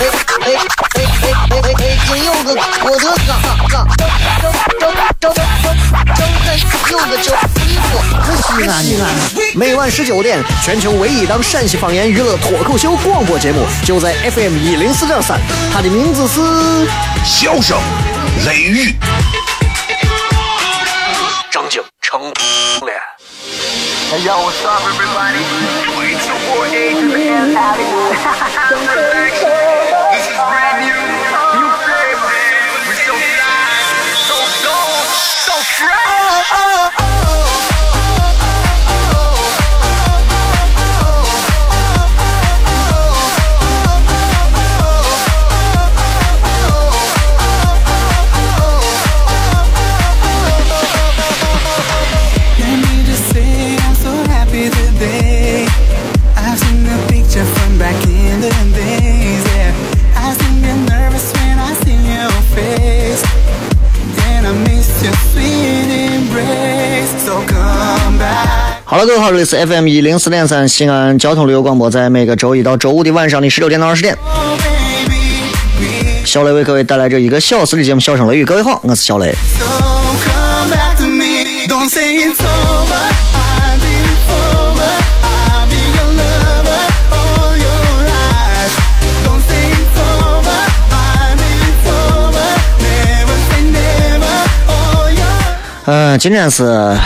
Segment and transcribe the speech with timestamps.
[0.00, 0.56] 哎哎哎！
[1.74, 1.74] 北
[2.06, 3.30] 京有个火车岗
[3.68, 4.00] 岗，正
[4.78, 5.34] 正正
[6.14, 6.48] 正正
[6.90, 7.26] 有个叫
[7.66, 7.90] 衣服，
[8.24, 8.90] 是西安的。
[9.54, 15.40] 每晚十九点，全球唯一档陕西方言娱乐脱口秀广播节目，就在 FM 一零四点三。
[15.72, 16.40] 它的名字是
[17.24, 17.76] 《笑声
[18.46, 18.90] 雷雨》，
[21.50, 22.96] 张景成脸。
[24.10, 25.42] Hey yo, what's up, everybody?
[68.90, 74.16] 好了，各位好，这里是 FM 一零四点三西安交通旅游广播，在每个周一到周五的晚上的十六点到二十点，
[76.24, 78.44] 小雷为各位带来这一个小时的节目《笑声雷雨》。
[78.46, 79.34] 各位好，我是小雷。
[95.84, 96.96] 嗯，今天是。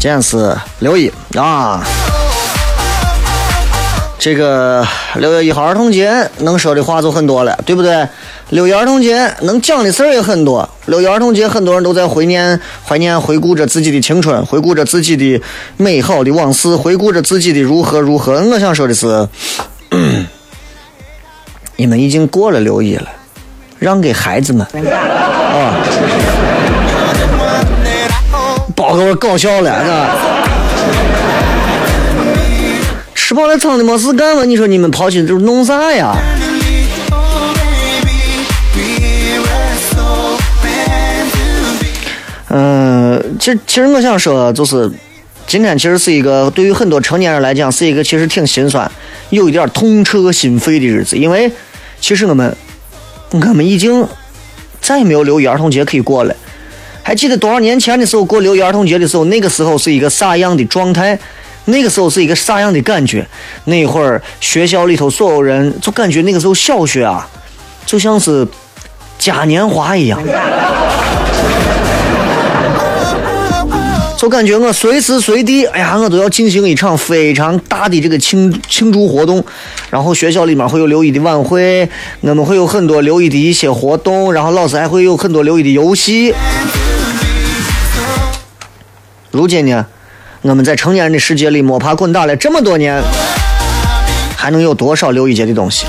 [0.00, 1.84] 今天是六一啊，
[4.18, 4.82] 这个
[5.16, 8.08] 六月一号儿童节能说的话就很多了，对不对？
[8.48, 10.66] 六一儿童节能讲的事儿也很多。
[10.86, 15.38] 六一儿童节很多人都在怀念、怀念、回顾着自己的青春，回顾着自己的
[15.76, 18.40] 美好的往事，回顾着自己的如何如何。
[18.40, 19.28] 我想说的是，
[21.76, 23.06] 你们已经过了六一了，
[23.78, 25.76] 让给孩子们啊。
[28.90, 29.70] 包给我搞笑了，
[33.14, 34.44] 吃饱了撑的没事干嘛？
[34.44, 36.12] 你说你们跑去就是弄啥呀？
[42.48, 44.90] 嗯，其实其实我想说，就是
[45.46, 48.90] 今天其实是一个对于很多成年人来讲是一个其实挺心酸、
[49.28, 51.52] 有一点痛彻心扉的日子，因为
[52.00, 52.56] 其实我们
[53.30, 54.04] 我们已经
[54.80, 56.34] 再也没有六一儿童节可以过了。
[57.02, 61.18] 还记得多少年前的时候过六一儿童节的时候，那个时候是一个啥样的状态？
[61.66, 63.26] 那个时候是一个啥样的感觉？
[63.64, 67.28] 那会儿学校里头所有人就感觉那个时候小学啊，
[67.84, 68.46] 就像是
[69.18, 70.20] 嘉年华一样，
[74.16, 79.44] 就感觉我随时随地，哎呀，我都要进行一场非常大的这个庆庆祝活动。
[79.90, 81.88] 然后学校里面会有六一的晚会，
[82.20, 86.34] 我们会有很多六一的一些活动，然后老师还会有很多六一的游戏。
[89.32, 89.86] 如今呢，
[90.42, 93.00] 我们在成年人的世界里摸爬滚打了这么多年，
[94.36, 95.86] 还能有多少六一节的东西？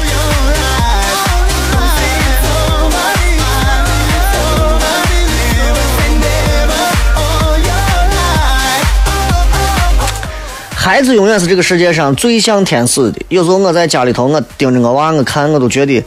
[10.76, 13.20] 孩子永远是这个世界上最像天使的。
[13.30, 16.04] 有时候我在家里头，我盯着我娃，我看我都觉得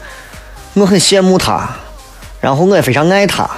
[0.73, 1.69] 我很羡慕他，
[2.39, 3.49] 然后我也非常爱他。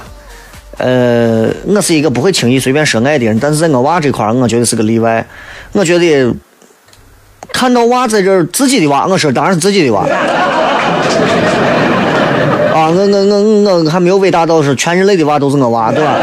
[0.78, 5.26] 呃，我是一个不会轻易随便说爱的人，但是在我娃这块，我觉得是个例外。
[5.72, 6.32] 我觉得
[7.52, 10.02] 看到娃在这儿，自己的娃，我说当然是自己的娃。
[12.74, 16.14] 啊，我我我我还没有伟大到是全人类的娃都是我娃，对吧？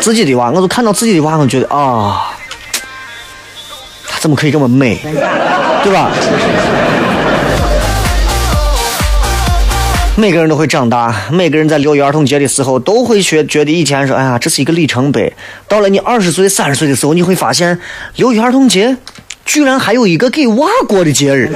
[0.00, 2.30] 自己的娃，我就看到自己的娃，我觉得啊，
[4.08, 4.98] 他怎么可以这么美，
[5.84, 6.10] 对吧？
[10.18, 15.30] 每个人都会长大，每个人在六一儿童节的时候都会学觉得以前说，哎呀，这是一个里程碑。
[15.68, 17.78] 到了你二十岁、三十岁的时候，你会发现，
[18.16, 18.96] 六一儿童节
[19.44, 21.50] 居然还有一个给娃过的节日。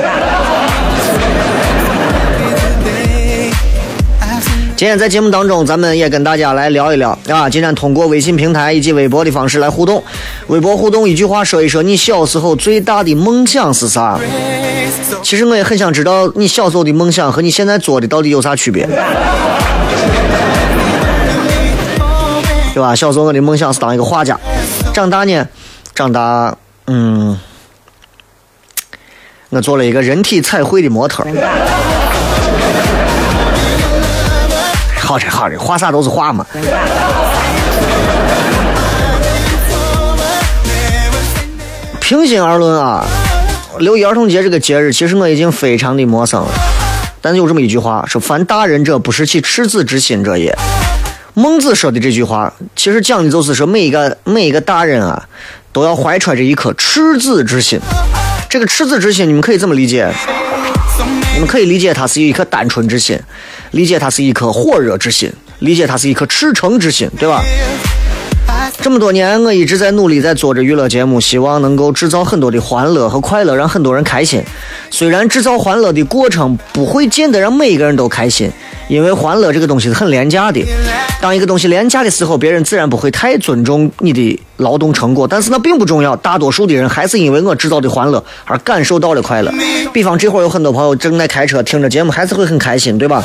[4.80, 7.50] 今天在节目当中，咱们也跟大家来聊一聊啊。
[7.50, 10.02] 今天通过微信平台以及微博的方式来互动，
[10.46, 14.18] 微博互动一句话说一说你小时候最大的梦想是啥？
[15.22, 18.86] 其实我也很想知道你小时候的梦想和你现在做的到底有啥区别，
[22.72, 22.96] 对吧？
[22.96, 24.40] 小时候我的梦想是当一个画家，
[24.94, 25.46] 长大呢，
[25.94, 26.56] 长大，
[26.86, 27.38] 嗯，
[29.50, 31.22] 我做了一个人体彩绘的模特
[35.10, 36.46] 好的好的，画啥都是画嘛。
[42.00, 43.04] 平心而论啊，
[43.80, 46.48] 六一儿童节这个节日，其实我已经非常的陌生了。
[47.20, 50.56] 但是有这么一句话，说“凡大人者，不失其赤子之心者也”。
[51.34, 55.20] 孟子说的这句话，其实讲的就是说，每一个每一个大人啊，
[55.72, 57.80] 都要怀揣着一颗赤子之心。
[58.48, 60.08] 这个赤子之心，你们可以这么理解，
[61.40, 63.18] 们可以理解他是一颗单纯之心，
[63.70, 67.42] 理解他是一颗火热之心，理解他是一颗赤诚之心，对吧？
[68.82, 74.42] 这么多年，我一直在努力在做着娱乐节目，希望能够制造很多的欢乐和快乐，让很多人开心。
[74.90, 78.50] 虽然制造欢乐的过程不会见得让每一个人都开心，
[78.90, 80.60] 因为欢乐这个东西是很廉价的。
[81.20, 85.28] 当一个东西廉价的时候，别人自然不会太尊重你的劳动成果。
[85.28, 89.52] 但是那并不重要，大多数的人还是因为我制造的欢乐而感受到了快乐。
[89.92, 93.22] 比方这会儿有很多朋友正在开车，听着节目还是会很开心，对吧？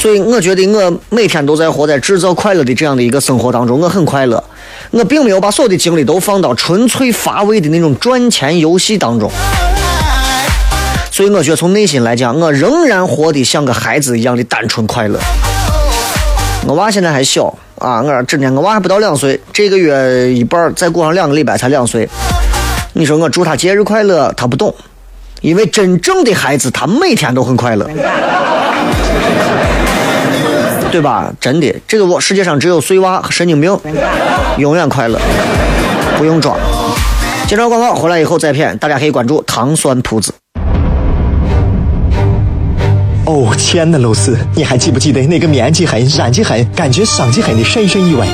[0.00, 4.42] 所以我觉得我每天都在活在制造快乐的这样的一个生活当中，我很快乐。
[4.90, 9.30] 我并没有把所有的精力都放到纯粹乏味的那种赚钱游戏当中。
[11.14, 15.16] 所以我觉得从内心来讲，我仍然活得像个孩子一样的单纯快乐。
[16.66, 22.08] 我娃现在还小啊，我今天我娃还不到两岁，这个月一半再过上两个礼拜才两岁。
[22.94, 24.74] 你说我祝他节日快乐，他不懂，
[25.40, 27.88] 因为真正的孩子他每天都很快乐。
[30.90, 31.32] 对吧？
[31.40, 33.78] 真的，这个我世界上只有碎娃和神经病
[34.58, 35.20] 永远快乐，
[36.18, 36.58] 不用装。
[37.46, 40.32] 介绍广告回来以后再骗，大家可以关注糖酸铺子。
[43.26, 48.26] 哦，亲爱的露丝，你还记不记得那个面积狠、染技狠、感觉伤及狠的深深意外？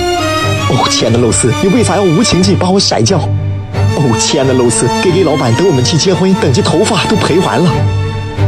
[0.69, 3.19] 哦，亲爱的露丝，你为啥要无情地把我甩掉？
[3.19, 7.71] 哦，亲爱的露丝，K K 老板等我们去结婚，等这头发都赔完了。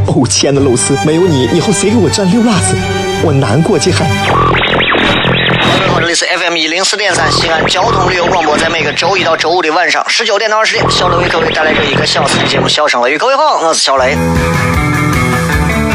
[0.09, 2.75] 哦，亲爱的露丝，没有你，以后谁给我赚溜辣子？
[3.23, 4.05] 我难过极很。
[4.09, 13.15] 各位好，这里是 FM 一零四点三西安交通旅游广播，在每个周一到周五的晚上十九点到二十点，小雷为各位带来这一个小时的节目《笑声雷》。
[13.19, 14.17] 各位好，我是小雷。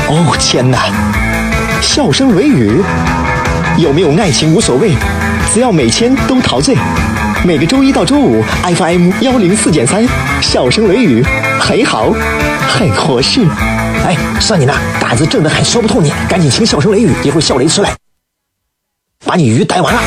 [0.10, 0.90] 哦天哪，
[1.82, 2.82] 笑声雷雨，
[3.78, 4.94] 有没有爱情无所谓，
[5.54, 6.78] 只要每天都陶醉。
[7.46, 10.08] 每个周一到周五，FM 幺零四点三，
[10.42, 11.22] 笑声雷雨，
[11.60, 12.14] 很好，
[12.70, 13.42] 很合适。
[14.06, 17.94] 哎，算你那胆子正的很，说不透你，赶紧请笑声雷雨，一会儿笑雷出来，
[19.26, 20.02] 把你鱼逮完了。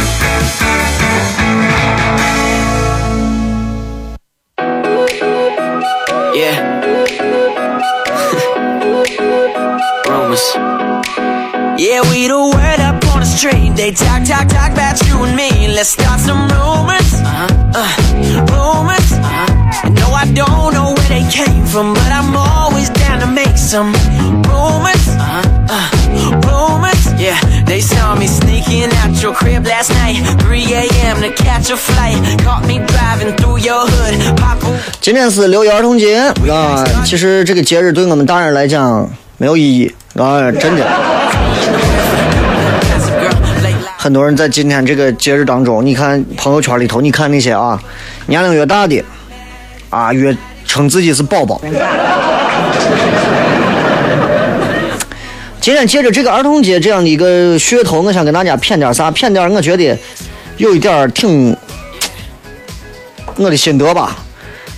[13.44, 13.76] Up on the street.
[13.76, 15.68] They talk, talk, talk about you and me.
[15.74, 17.14] Let's start some rumors.
[17.14, 17.48] Uh-huh.
[17.74, 17.88] Uh,
[18.52, 19.12] rumors.
[19.12, 19.88] Uh-huh.
[19.90, 23.92] No, I don't know where they came from, but I'm always down to make some
[24.48, 25.08] rumors.
[25.08, 25.42] Uh-huh.
[25.68, 25.90] Uh,
[26.46, 27.00] rumors.
[27.20, 30.22] Yeah, they saw me sneaking out your crib last night.
[30.42, 31.20] 3 a.m.
[31.22, 32.16] to catch a flight.
[32.40, 34.36] Caught me driving through your hood.
[34.36, 34.58] Pop
[35.00, 39.08] 今天是六一儿童节啊，其实这个节日对我们大人来讲
[39.38, 40.86] 没有意义啊，真的。
[44.02, 47.78] 很多人在今天这个节日当中，你看朋友圈里头，你看那些啊，
[48.24, 49.04] 年龄越大的
[49.90, 50.34] 啊，越
[50.64, 51.60] 称自己是宝宝。
[55.60, 59.10] 今天借着这个儿童节这样的一个噱头，我想跟大家谝点啥？
[59.10, 59.94] 谝点我觉得
[60.56, 61.54] 有一点挺
[63.36, 64.16] 我的心得吧。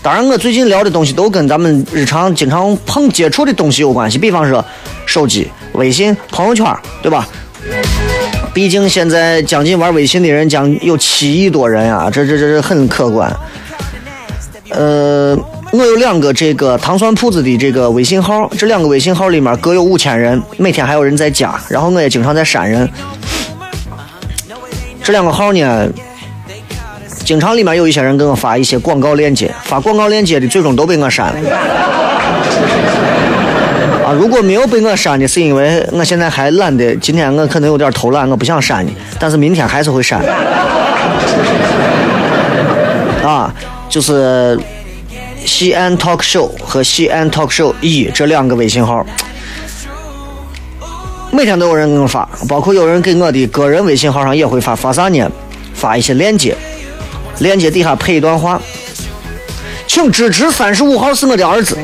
[0.03, 4.65] 当然，我最近聊的东西都跟咱们日常经常碰接触的东西有关系，比方说
[5.07, 7.29] 手机、微信、朋友圈，对吧？
[8.55, 13.35] 毕竟现在将近玩微信的人将有七亿多人啊，这这这这很可观。
[14.71, 15.37] 呃，
[15.73, 22.89] 我有两个这个糖酸铺子的这个微信号，这两个微信号里面各有五千人，每天还有人在加，然后我也经常在删人。
[25.03, 25.89] 这两个号呢，
[27.25, 32.12] 经常里面有一些人给我发一些广告链接，发广告链接的最终都被我删了。
[34.13, 40.21] 啊，如果没有被我删的，是因为我现在还懒得，今天我可能有点偷懒，我不想删你，但是明天还是会删。
[43.25, 43.53] 啊，
[43.89, 44.59] 就是
[45.47, 49.07] 西安 Talk Show 和西安 Talk Show 一这两个微信号，
[51.31, 55.31] 每天都有人给我发，包括有人给我的个人微信号上也会发，发啥呢？
[55.75, 56.55] 发一些链接，
[57.39, 58.61] 链接底下配一段话，
[59.87, 61.79] 请支持三十五号是我的儿子。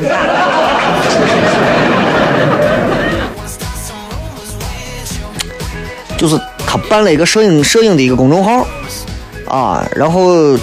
[6.19, 8.67] 就是他办了一个摄影摄影的一个公众号，
[9.47, 10.57] 啊，然后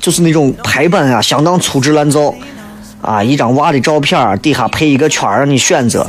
[0.00, 2.34] 就是那种排版啊，相当粗制滥造
[3.00, 6.04] 啊，一张娃的照片底下配一个圈让你选择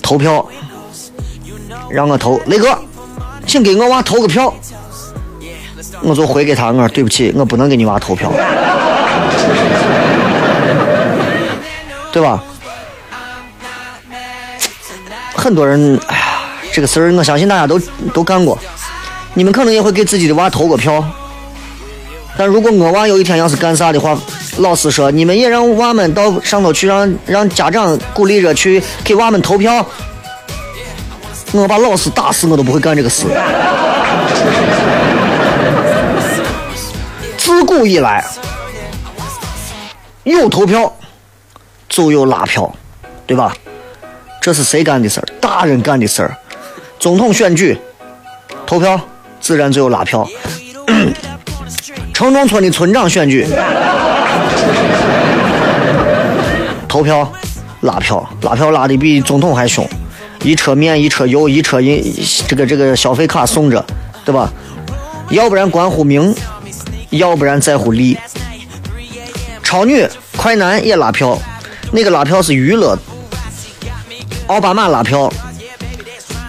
[0.00, 0.46] 投票，
[1.90, 2.78] 让我投雷哥，
[3.44, 4.54] 请给我娃投个票。
[6.02, 8.30] 我就回给他，我说对不起，我不能给你娃投票，
[12.12, 12.40] 对吧？
[15.34, 16.27] 很多人，哎，
[16.78, 17.76] 这个事儿我相信大家都
[18.14, 18.56] 都干过，
[19.34, 21.04] 你们可能也会给自己的娃投过票。
[22.36, 24.16] 但如果我娃有一天要是干啥的话，
[24.58, 29.84] 老师说你们也让娃们到上头去，让让家长鼓励着去给娃们投票，
[31.50, 33.26] 我把老师打死我都不会干这个事。
[37.36, 38.24] 自古以来，
[40.22, 40.96] 有投票
[41.88, 42.72] 就有拉票，
[43.26, 43.52] 对吧？
[44.40, 45.26] 这是谁干的事儿？
[45.40, 46.38] 大人干的事儿。
[46.98, 47.78] 总统选举，
[48.66, 49.00] 投票
[49.40, 50.28] 自然就有拉票。
[52.12, 53.46] 城中村的村长选举，
[56.88, 57.32] 投票
[57.82, 59.88] 拉票，拉票拉的比总统还凶，
[60.42, 62.02] 一车面一车油一车银，
[62.48, 63.84] 这个这个消费卡送着，
[64.24, 64.52] 对吧？
[65.30, 66.34] 要不然关乎名，
[67.10, 68.18] 要不然在乎利。
[69.62, 70.04] 超女、
[70.36, 71.38] 快男也拉票，
[71.92, 72.98] 那个拉票是娱乐，
[74.48, 75.32] 奥巴马拉票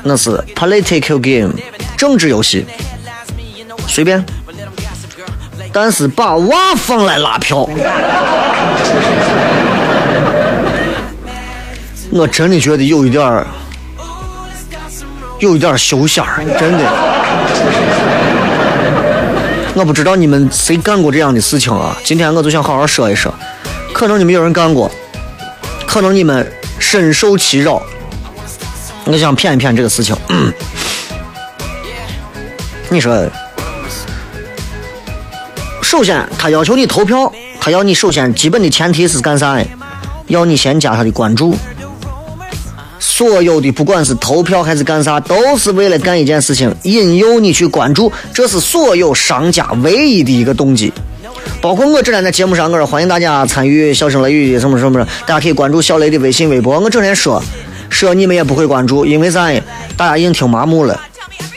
[0.09, 1.53] 那是 political game，
[1.95, 2.65] 政治游戏，
[3.87, 4.25] 随便。
[5.71, 7.57] 但是把娃放来拉票，
[12.09, 13.45] 我真的觉得有一点儿，
[15.37, 16.79] 有一点儿羞仙儿，真的。
[19.75, 21.95] 我不知道你们谁干过这样的事情啊？
[22.03, 23.31] 今天我就想好好说一说，
[23.93, 24.89] 可能你们有人干过，
[25.85, 27.83] 可能你们深受其扰。
[29.05, 30.15] 我想骗一骗这个事情。
[32.89, 33.27] 你说，
[35.81, 39.65] 首先他要求你投票，他要你首先基本的前提是干啥呀？
[40.27, 41.55] 要你先加他的关注。
[42.99, 50.93] 所有的不管是投票还是干啥，都是为了干一件事情，引诱你去关注，这是所有商家唯一的一个动机。
[51.61, 56.79] 包括我这两天节目上，我说欢迎大家参与小声雷雨什么什么，大家可以关注小雷的微信、微博。
[56.79, 57.43] 我整天说，
[57.89, 59.61] 说你们也不会关注，因为啥呀？
[59.97, 60.99] 大家已经听麻木了，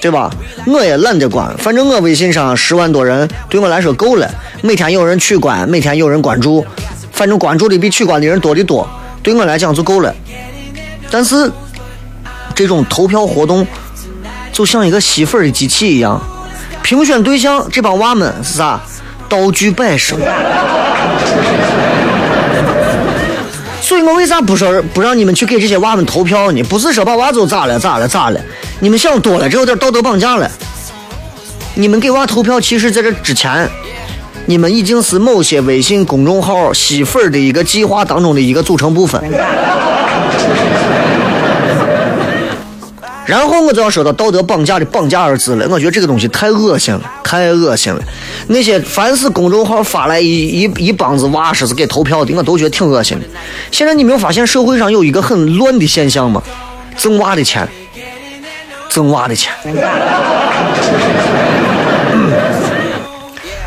[0.00, 0.30] 对吧？
[0.66, 4.28] 我也懒得管，反正我微信上十万多人，对我来说够了。
[4.62, 6.64] 每天有人取关，每天有人关注，
[7.12, 8.88] 反正关注的比取关的人多的多，
[9.22, 10.14] 对我来讲就够了。
[11.10, 11.50] 但是
[12.54, 13.66] 这种投票活动
[14.52, 16.20] 就像一个吸粉的机器一样，
[16.82, 18.80] 评选对象这帮娃们是啥？
[19.28, 20.16] 道具摆设。
[23.92, 26.62] 所以我为啥不说不让你们去给这些娃们投票呢？
[26.62, 28.40] 不是说把娃都咋了咋了咋了？
[28.80, 30.50] 你们想多了，这有点道德绑架了。
[31.74, 33.68] 你们给娃投票，其实在这之前，
[34.46, 39.20] 你们已经是某些微信公众号吸粉的一个计划当中的一个组成部分。
[43.24, 48.02] 然后我就要说到道德绑架的“绑架”二字了，我觉得这个东西太恶心了，太恶心了。
[48.48, 53.24] 那些凡是公众号发来一一一帮子娃说是给投票的，我都觉得挺恶心的。
[53.70, 56.42] 现在你没有发现社会上有一个很乱的现象吗？
[56.96, 57.66] 挣娃的钱，
[58.88, 59.52] 挣娃的钱。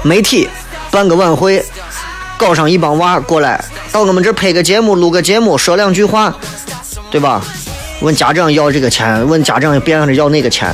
[0.03, 0.47] 媒体
[0.91, 1.65] 办个晚会，
[2.38, 6.35] 搞上一帮娃过来，到我们这拍个节目、录个节目、说两句话，
[7.09, 7.41] 对吧？
[8.01, 10.73] 问家长要这个钱，问家长边上的要那个钱，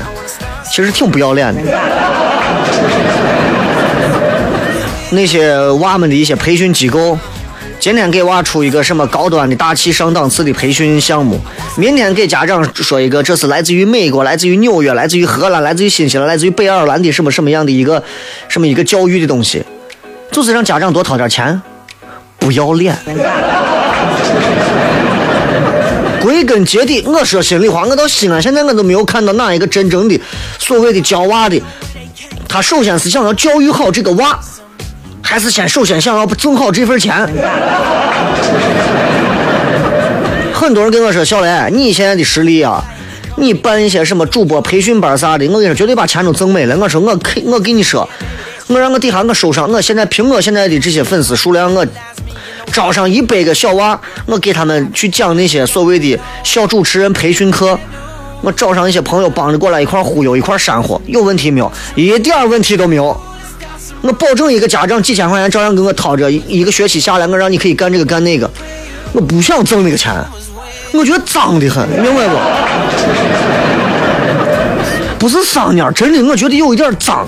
[0.70, 1.62] 其实挺不要脸的。
[5.12, 7.18] 那些娃们的一些培训机构，
[7.80, 11.40] 今天给娃出一个什么高端的大气上档次的培训项目，
[11.78, 18.02] 明天给家长说一个这是来自于美国、来自于纽约、来自于荷兰、来自于新西兰、来自于北爱尔兰的什么什么样的一个
[18.48, 19.64] 什么一个教育的东西，
[20.32, 21.62] 就是让家长多掏点钱，
[22.40, 22.98] 不要脸。
[26.42, 30.20] 归根结底，我说心里话，我到西安现在我都没有看到哪一个真正的
[30.58, 31.62] 所谓的教娃的，
[32.48, 34.40] 他首先是想要教育好这个娃，
[35.22, 37.16] 还是先首先想要挣好这份钱？
[40.52, 42.84] 很多人跟我说，小雷，你现在的实力啊，
[43.38, 46.76] 你办一些什么主播培训班啥的，我跟你说绝对把钱都挣没了。
[46.76, 48.10] 我说我肯，我跟你说，
[48.66, 51.86] 我让我底下我收上，我现在凭我现在的这些粉丝数量，我。
[52.72, 57.78] 招上一百个小娃，我给他们去讲那些所谓的小主持人培训课。
[58.42, 61.72] 我找上一些朋友帮着过来一块忽悠，一块煽火，有问题没有？
[61.96, 63.16] 一点问题都没有。
[64.02, 68.50] 我保证一个家长几千块钱照样给我掏着，一个学期下来，我让你可以干这个干那个。
[69.14, 70.12] 我不想挣那个钱，
[70.94, 72.36] 我觉得脏的很，明白不？
[75.20, 77.28] 不是商家，真的，我觉得有一点脏。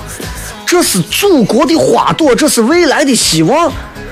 [0.66, 3.72] 这是祖国的花朵，这是未来的希望。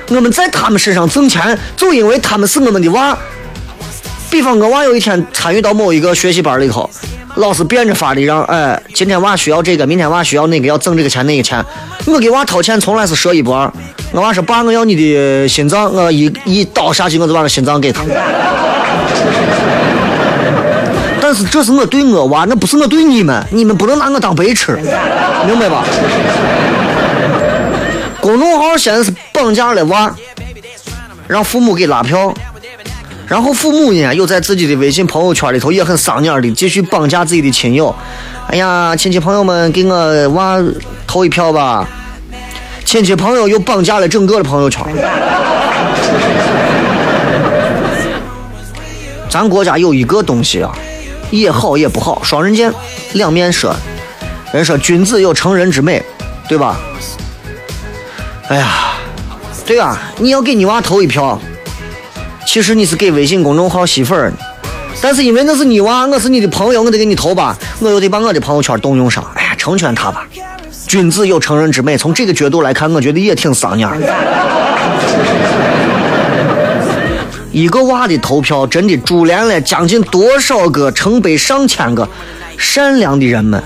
[0.09, 3.17] 我们在他们身上挣钱，就因为他们是我们的娃。
[4.29, 6.89] 比方我娃有一天参与到某一个学习班里头，
[7.35, 11.63] 老师变着法的让，哎，今天娃需要这个，明天娃需要那个，要挣这个钱那个钱。
[12.05, 13.71] 我给娃掏钱从来是说一不二。
[14.11, 18.03] 我娃说爸，我要你的心脏，我一一刀下去我就把这心脏给他。
[21.31, 24.75] 但是这是我对我娃，那不是我对你们，你们不能拿我当白痴，
[25.47, 25.81] 明白吧？
[28.19, 30.13] 公众号现在是绑架了娃，
[31.29, 32.33] 让父母给拉票，
[33.29, 37.95] 然后父母呢又在自己的微信朋友圈里头也很丧眼的继续绑架自己的亲友。
[38.47, 40.61] 哎呀，亲戚朋友们给我娃
[41.07, 41.87] 投一票吧！
[42.83, 44.85] 亲戚朋友又绑架了整个的朋友圈。
[49.29, 50.75] 咱国家有一个东西啊，
[51.31, 52.71] 也好也不好，双刃剑，
[53.13, 53.75] 两面说。
[54.53, 56.03] 人说君子有成人之美，
[56.47, 56.77] 对吧？
[58.49, 58.93] 哎呀，
[59.65, 61.39] 对啊，你要给你娃投一票，
[62.45, 64.33] 其实你是给微信公众号吸粉儿，
[65.01, 70.27] 但是因为那是你娃，我是你的朋友，我得给你投吧，我又得把我的朋友圈动用上，哎呀，成全他吧。
[70.85, 73.97] 君子有成人之美，从这个角度来看，我觉得也挺丧眼儿。
[77.51, 82.07] 一个娃的投票，真的株连了将近多少个成百上千个
[82.57, 83.61] 善良的人们，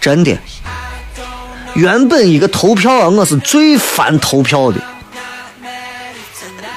[0.00, 0.36] 真的。
[1.74, 4.80] 原本一个投票啊，我是最烦投票的。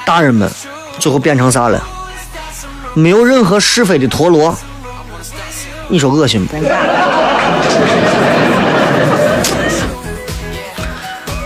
[0.06, 0.50] 大人们，
[0.98, 1.82] 最后变成啥了？
[2.94, 4.56] 没有任何是非的陀螺，
[5.88, 6.56] 你说恶心不？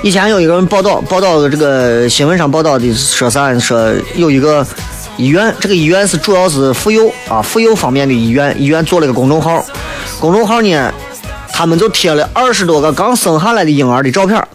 [0.04, 3.58] 以前有一个人报道，报道这个新闻上报道的说啥？
[3.58, 4.64] 说有一个
[5.16, 9.64] 医院，这个医院是主要是妇幼啊，妇幼方面的医院，医院做了个公众号，
[10.20, 10.92] 公众号呢，
[11.54, 14.46] 他们就贴了二十多个刚生下来的婴儿的照片，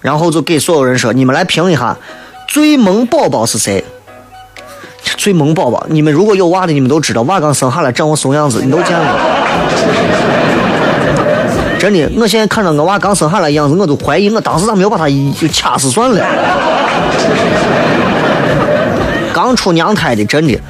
[0.00, 1.94] 然后就给所有人说，你们来评一下，
[2.48, 3.84] 最萌宝宝是谁？
[5.18, 9.79] 最萌宝宝，你们如果有娃的，你们都知道，娃刚生下来长我怂样子，你都见过。
[11.80, 16.20] 真的，我现在看到我娃刚生下来样子，我都怀疑我当时咋没有把他就掐死算了。
[19.32, 20.60] 刚出娘胎的，真的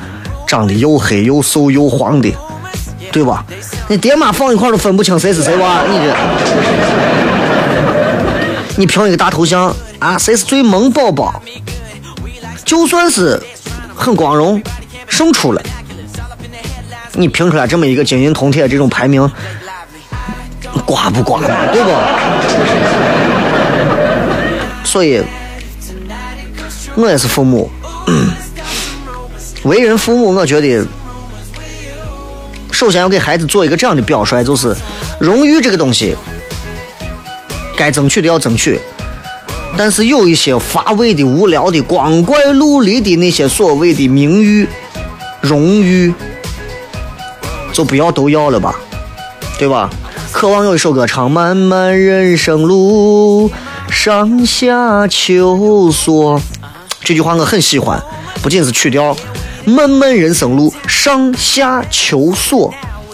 [0.47, 2.33] 长得又黑又瘦又黄的，
[3.11, 3.45] 对吧？
[3.89, 6.15] 你爹妈放一块都分不清谁是谁娃，你这，
[8.77, 11.43] 你评一个大头像啊，谁是最萌宝宝？
[12.65, 13.43] 就算是
[13.97, 14.63] 很光荣
[15.09, 15.63] 胜出了，
[17.15, 19.29] 你评出来这么一个金银铜铁这种排名。
[20.85, 21.91] 刮不刮嘛，对不？
[24.85, 25.23] 所以，
[26.97, 27.71] 我也是父母，
[29.63, 30.85] 为人父母，我觉得，
[32.73, 34.75] 首先要给孩子做一个这样的表率，就是
[35.21, 36.17] 荣誉这个东西，
[37.77, 38.81] 该争取的要争取，
[39.77, 44.67] 但是有一些乏味的、无聊的、光怪陆离的那些所谓的名誉、
[45.41, 46.13] 荣誉，
[47.73, 48.75] 就不要都要了吧，
[49.57, 49.89] 对吧？
[50.33, 53.51] 渴望有一首歌唱：漫漫人生路，
[53.91, 56.41] 上下求索。
[57.03, 58.03] 这句话我很喜欢，
[58.41, 59.17] 不仅是曲调。
[59.67, 62.73] 漫漫人生路，上下求索，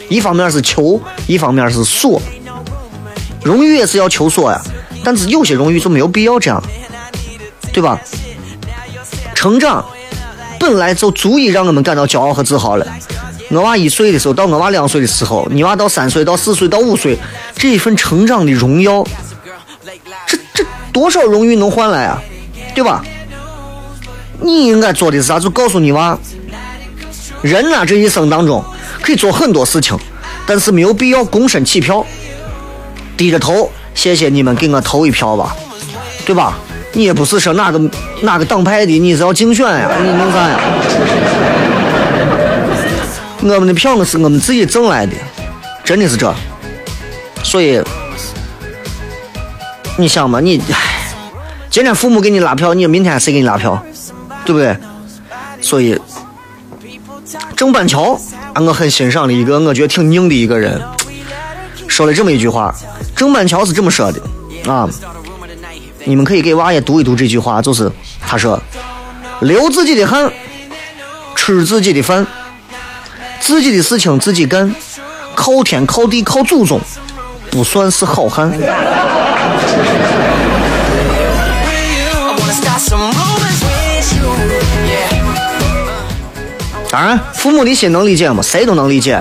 [0.09, 2.21] 一方面是求，一方面是索。
[3.43, 4.61] 荣誉也是要求索呀，
[5.03, 6.63] 但是有些荣誉就没有必要这样，
[7.73, 8.01] 对吧？
[9.35, 9.85] 成长
[10.67, 12.85] 本来就足以让我们感到骄傲和自豪了。
[13.51, 17.17] 我娃一岁的时候，到我娃两岁的时候，你娃到三岁、到四岁、到五岁，
[17.57, 19.07] 这一份成长的荣耀，
[20.27, 22.21] 这这多少荣誉能换来啊？
[22.75, 23.05] 对吧？
[24.41, 25.39] 你应该做的是啥？
[25.39, 26.19] 就告诉你娃，
[27.43, 28.63] 人啊，这一生当中
[29.01, 29.97] 可以做很多事情，
[30.47, 32.05] 但是没有必要躬身起票，
[33.17, 35.57] 低着头，谢谢你们给我投一票吧，
[36.27, 36.59] 对吧？
[36.97, 37.79] 你也不是说哪个
[38.23, 39.91] 哪个党派的，你是要竞选呀？
[40.03, 40.59] 你弄啥呀？
[43.43, 45.13] 我们的票是我们自己挣来的，
[45.85, 46.35] 真的是这。
[47.45, 47.83] 所以，
[49.99, 50.59] 你想嘛，你
[51.69, 53.79] 今天父母给你拉票，你明天谁给你拉票，
[54.47, 54.75] 对不对？
[55.61, 56.01] 所以，
[57.55, 58.19] 郑板桥
[58.55, 60.81] 啊，我很欣赏的一个，我觉得挺硬的一个人，
[61.87, 62.75] 说了这么一句话。
[63.15, 64.21] 郑板桥是这么说的
[64.73, 64.89] 啊，
[66.09, 67.91] 你们可以给娃也读一读这句话，就是
[68.25, 68.63] 他说
[69.43, 70.31] ：“流自己的汗，
[71.35, 72.25] 吃自己的饭。”
[73.43, 74.73] 自己的事情自己干，
[75.35, 76.81] 靠天靠地靠祖宗，
[77.51, 78.53] 不算是好汉。
[86.89, 88.41] 当然，父母的心能理解吗？
[88.41, 89.21] 谁都能理解。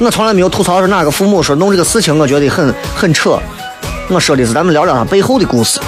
[0.00, 3.38] 我从来没有吐槽说哪个父母说弄这个事情，我觉得很很扯。
[4.08, 5.78] 我说的是咱们聊聊他背后的故事。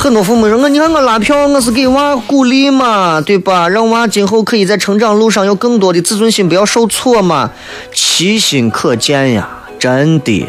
[0.00, 3.68] 很多父母说我，你看我拉票，我是给娃鼓励嘛，对吧？
[3.68, 7.50] 让娃今后可以在成长路上有更多的自尊心，不要受挫嘛。
[7.92, 10.48] 其心可见呀，真的。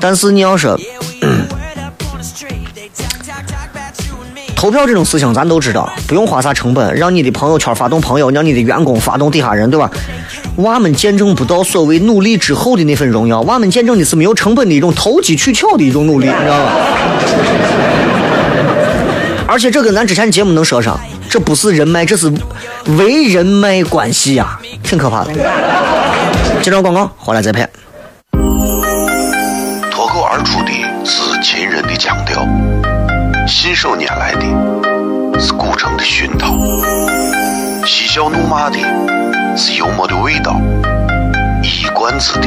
[0.00, 0.76] 但是你要说
[4.56, 9.88] 投票这种事情，咱都知道，不用花啥成本，让你的朋友圈发动朋友，让你的员工发动底下人，对吧？
[10.56, 16.72] 娃们见证不到所谓努力之后的那份荣耀，娃们见证的是没有成本的一种投机取巧的一种努力，你知道吧？
[19.50, 20.96] 而且这跟咱之前节目能说上，
[21.28, 22.32] 这不是人脉，这是
[22.96, 25.32] 为人脉关系呀，挺可怕的。
[26.62, 27.68] 接着广告，回来再拍。
[29.90, 30.70] 脱口而出的
[31.04, 32.46] 是秦人的腔调，
[33.44, 36.54] 信手拈来的是古城的熏陶，
[37.84, 38.78] 嬉笑怒骂的
[39.56, 40.60] 是幽默的味道，
[41.64, 42.46] 一冠子的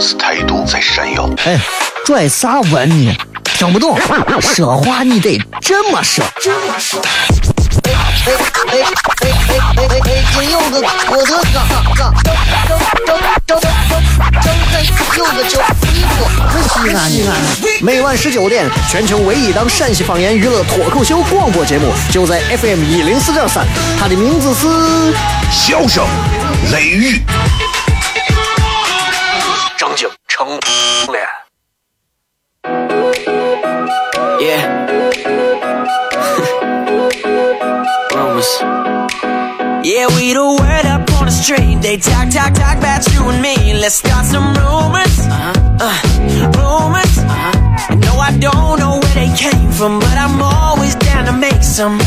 [0.00, 1.28] 是态度在闪耀。
[1.46, 1.58] 哎，
[2.06, 3.12] 拽啥文呢？
[3.54, 3.96] 听不懂，
[4.40, 6.24] 说话你得这么说。
[7.84, 8.32] 哎哎
[8.66, 10.00] 哎哎哎哎哎！
[10.00, 11.56] 北京有个我的嘎
[11.94, 12.28] 嘎，正
[12.66, 13.14] 正
[13.46, 13.62] 正正
[14.42, 14.74] 正在
[15.16, 15.60] 有个叫
[15.92, 16.14] 衣服，
[16.50, 17.30] 可西安西安。
[17.80, 23.64] 每晚十九点，全球唯一档陕西方言娱乐脱口秀广播节目，就在 FM 一零四点三，
[24.00, 24.66] 它的名字是
[25.52, 26.04] 笑声
[26.72, 27.22] 雷雨，
[29.78, 30.48] 正经成
[31.12, 31.43] 脸。
[34.44, 34.64] Yeah.
[38.14, 38.50] Rumors.
[39.88, 41.80] Yeah, we the word up on the street.
[41.80, 43.72] They talk, talk, talk about you and me.
[43.72, 45.16] Let's start some rumors.
[45.32, 45.54] Uh-huh.
[45.80, 46.00] Uh,
[46.60, 47.16] rumors.
[47.16, 47.94] Uh-huh.
[48.04, 51.98] No, I don't know where they came from, but I'm always down to make some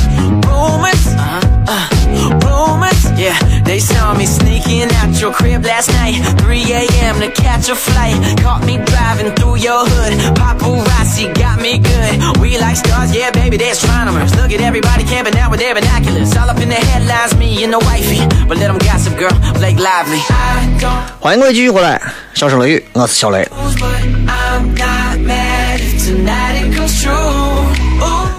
[4.08, 6.16] saw me sneaking out your crib last night.
[6.40, 7.20] 3 a.m.
[7.20, 8.16] to catch a flight.
[8.40, 10.14] Caught me driving through your hood.
[10.40, 12.40] Paparazzi got me good.
[12.40, 14.34] We like stars, yeah, baby, they're astronomers.
[14.36, 16.36] Look at everybody camping out with their binoculars.
[16.38, 18.24] All up in the headlines, me and the wifey.
[18.48, 20.22] But let them gossip, girl, Blake Lively.
[20.30, 22.02] I don't 欢迎各位继续回来，
[22.34, 23.48] 笑声雷雨，我是小雷。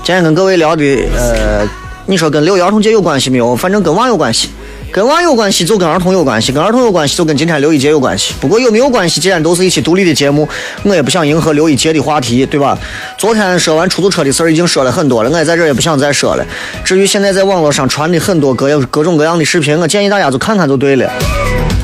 [0.04, 1.68] 今天跟各位聊的，呃，
[2.06, 3.54] 你说跟六一儿童节有关系没有？
[3.54, 4.48] 反正跟娃有关系，
[4.90, 8.34] 跟娃有关系就跟儿童有关系，跟儿童有关系就跟今天刘一杰有关系。
[8.40, 10.48] 不过有没有关系，既然都是一期独立的节目，
[10.82, 12.76] 我也不想迎合刘一杰的话题，对吧？
[13.18, 16.46] 昨天说完出租车的事儿已经说了很多了，我也在这也不想再说了。
[16.84, 21.10] 至于现在在网络上传的很多各样各种各样的视频，我建议大家就看看就对了。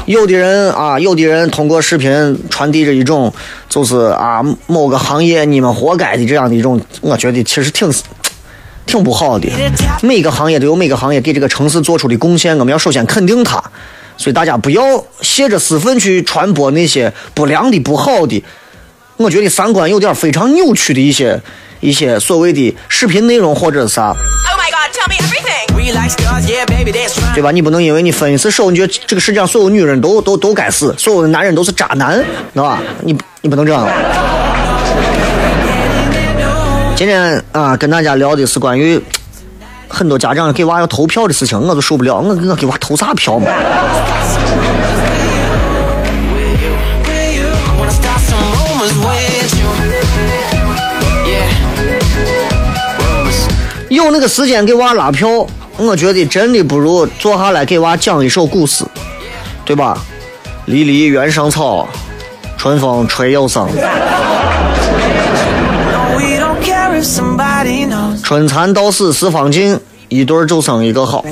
[0.07, 3.33] 有的人啊，有的人通过视频传递着一种，
[3.69, 7.91] 就是啊某个行业你们活该的这样的一种，我觉得其实挺
[8.87, 9.49] 挺不好的。
[10.03, 13.63] 每个行业都有每个行业给这个城市做出的贡献，我们要首先肯定它。
[14.17, 14.83] 所以大家不要
[15.21, 18.43] 借着私愤去传播那些不良的、不好的，
[19.17, 21.41] 我觉得三观有点非常扭曲的一些
[21.81, 24.11] 一些所谓的视频内容或者是啥。
[24.11, 25.75] Oh my god, tell me everything.
[25.75, 27.35] We like stars, yeah, baby, they're astronomers.
[27.35, 27.51] 对吧？
[27.51, 32.81] 你不能因为你分一次手，你觉得这个世界上所有女人都都都该死，所有的男人都是渣男，知道吧？
[33.03, 33.85] 你你不能这样。
[37.05, 38.99] 今天啊，跟大家聊的是关于
[39.89, 42.15] 很多家长给娃要投票的事情，我都受不了。
[42.17, 43.47] 我我给娃投啥票嘛？
[53.91, 55.29] 有那个时间给娃拉票，
[55.77, 58.83] 我觉得真的不如坐下来给娃讲一首古诗，
[59.67, 59.99] 对吧？
[60.65, 61.87] 离离原上草，
[62.57, 63.69] 春风吹又生。
[68.23, 71.23] 春蚕到死丝方尽，一对儿就生一个好。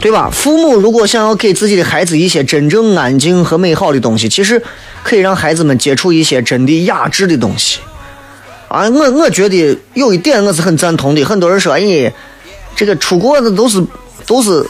[0.00, 0.28] 对吧？
[0.30, 4.62] 父母如果想要给自己的孩子一些真正安静和美好的东西，其实
[5.02, 7.80] 可以让孩子们接触一些真的雅致的东西。
[8.68, 11.24] 啊，我我觉得有一点我是很赞同的。
[11.24, 12.12] 很多人说，哎，
[12.76, 13.82] 这个出国的都是
[14.26, 14.68] 都是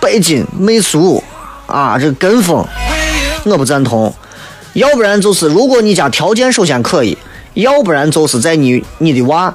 [0.00, 1.22] 拜金媚俗
[1.66, 2.66] 啊，这跟风，
[3.44, 4.12] 我不赞同。
[4.74, 7.16] 要不然就是，如果你家条件首先可以，
[7.54, 9.52] 要不然就是在你你的娃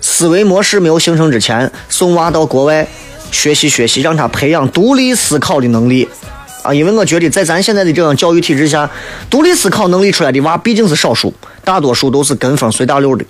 [0.00, 2.86] 思维模式没有形成之前，送娃到国外
[3.30, 6.08] 学习学习，让他培养独立思考的能力
[6.62, 6.72] 啊！
[6.72, 8.88] 因为我觉得在咱现在的这样教育体制下，
[9.28, 13.24] 独立思考能力出来的娃毕竟是少数，大多数都是跟风随大流的。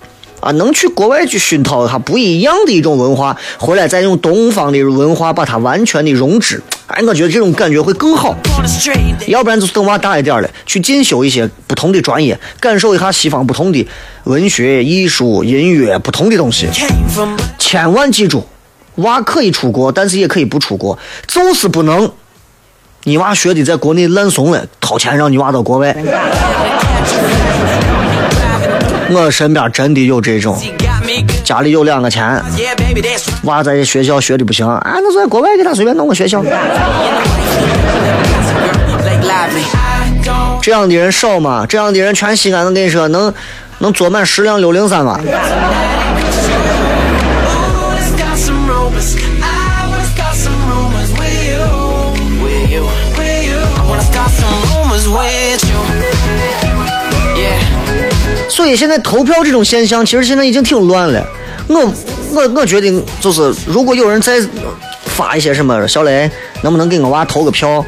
[0.45, 8.37] 啊，能去国外去熏陶一下不一样的一种文化，回来再用东方的文化把它完全的融植，哎，我觉得这种感觉会更好。
[9.27, 13.89] 要不然就是等娃大一点了，去进修一些不同的专业，感受一下西方不同的
[14.25, 16.69] 文学、艺术、音乐不同的东西。
[17.59, 18.47] 千万记住，
[18.97, 22.13] 娃可以出国，但是也可以不出国，就是不能
[23.05, 25.97] 你娃学的在国内烂怂了，掏钱让你娃到国外。
[29.11, 30.61] 我身边真的有这种.
[31.45, 32.43] 家里有两个钱.
[33.43, 36.43] 娃在学校学的不行，啊，那就在国外给他随便弄个学校。
[40.63, 41.67] 这样的人少吗？
[41.69, 43.33] 这样的人全西安，我跟你说，能
[43.79, 45.21] 能坐满十辆六零三吗？
[58.55, 61.27] 所以现在投票这种现象，其实现在已经挺乱了。
[61.67, 61.93] 我
[62.31, 64.41] 我我觉得就是，如果有人再
[65.07, 66.31] 发一些什么，小雷
[66.63, 67.85] 能不能给我娃投个票？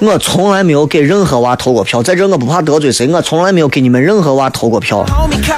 [0.00, 5.02] 我从来没有给任何娃投过票，在这我不怕得罪谁，我从来没有给你们任何娃投过票，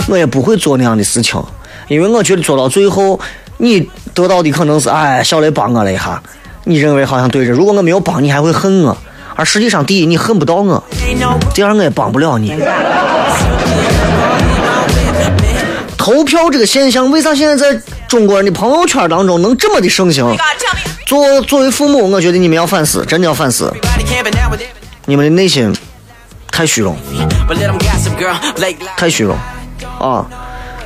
[0.08, 1.42] 我也不会做那样的事情，
[1.88, 3.18] 因为我觉得做到最后，
[3.56, 6.22] 你得到的可能是哎，小雷帮我了一下，
[6.62, 8.96] 你认为好像对着，如果我没有帮你，还会恨我，
[9.34, 10.84] 而实际上第一你恨不到我，
[11.52, 12.54] 第二我也帮不了你。
[16.04, 20.36] 投票这个现象，为啥现在在中国人的朋友圈当中能这么的盛行？
[21.06, 23.72] 作作为父母，我觉得你们要反思，真的要反思，
[25.06, 25.74] 你们的内心
[26.50, 26.94] 太虚荣，
[28.98, 29.34] 太虚荣
[29.98, 30.26] 啊！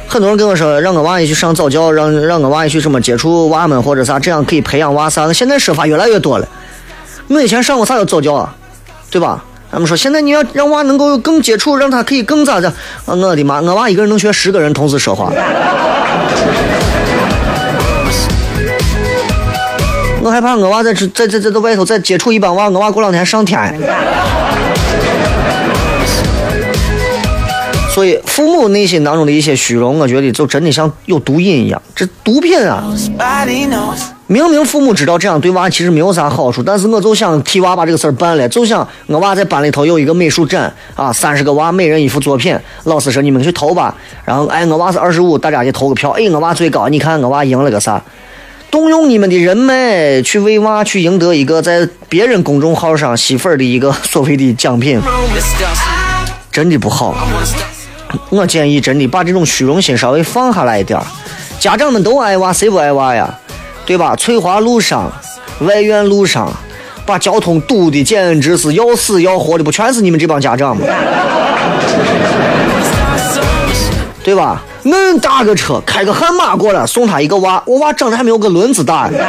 [0.06, 5.32] 很多人跟我说，让我娃也去上早教，让让我娃也去什么接触娃们或者啥，这样可以培养娃啥。
[5.32, 6.46] 现在说法越来越多了。
[7.26, 8.54] 我以前上过啥叫早教啊，
[9.10, 9.42] 对吧？
[9.70, 12.68] 他们说现在你要让娃能够更接触，让他可以更咋的？
[13.04, 13.60] 啊，我的妈！
[13.60, 15.30] 我娃一个人能学十个人同时说话。
[20.20, 23.78] 我害怕我娃在这在在在在外头再接触一帮娃，我娃过两天上天。
[27.94, 32.84] 所以父母内心当中的一些虚荣，我觉得就真的像有毒瘾一样，这毒品啊！
[34.30, 43.94] 明明父母知道这样对娃其实没有啥好处，但是我就想替娃把这个事儿办了，就想我娃在班里头有一个美术展啊，三十个娃每人一幅作品，老师说你们去投吧，
[44.26, 48.02] 然后哎我娃是二十五，大家去投个票，哎我娃最高，你看我娃赢了个啥？
[48.70, 55.00] 动用你们的人脉去为娃去赢得一个在别人公众号上吸粉的一个所谓的奖品，
[56.52, 57.16] 真的不好。
[58.28, 61.06] 我建议真的把这种虚荣心稍微放下来一点儿。
[61.58, 63.34] 家长们都爱娃，谁不爱娃呀？
[63.88, 64.14] 对吧？
[64.16, 65.10] 翠华路上、
[65.60, 66.52] 外院路上，
[67.06, 70.84] 把交通堵的简直是要死要活的，不全是你们这帮家长吗？
[74.22, 74.62] 对吧？
[74.84, 79.18] 恁大个车开个悍马过来送他一个娃，我娃长得还没有个轮子大呢。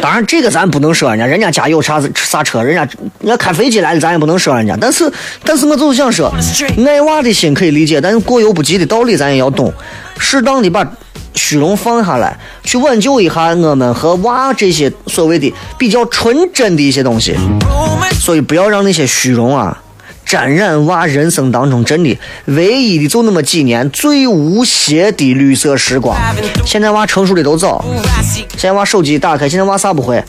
[0.00, 2.82] 当然，这个咱不能说人家，人家家有啥啥车，人家
[3.20, 4.76] 人家开飞机来的，咱也不能说人家。
[4.80, 5.08] 但是，
[5.44, 6.28] 但是我就是想说，
[6.84, 9.72] 爱娃的心可以理解，但是过犹不及的道理咱也要懂，
[10.18, 10.84] 适当的把
[11.34, 17.36] 虚荣放下来，去挽救一下我们和娃这些所谓的比较纯真的一些东西。
[18.20, 19.82] 所以不要让那些虚荣啊，
[20.24, 26.16] 沾染娃人生当中真的唯一的就那么几年最无邪的绿色时光。
[26.64, 27.84] 现在娃成熟的都早，
[28.56, 30.22] 现在娃手机一打开，现在娃啥不会？